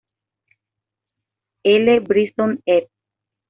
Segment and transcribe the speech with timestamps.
[1.63, 1.99] L.
[1.99, 2.87] Bryson, ed.